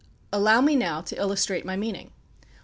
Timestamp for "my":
1.63-1.75